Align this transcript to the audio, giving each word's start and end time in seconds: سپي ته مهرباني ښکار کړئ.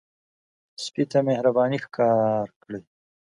سپي 0.83 1.03
ته 1.11 1.19
مهرباني 1.27 1.77
ښکار 1.83 2.47
کړئ. 2.63 2.81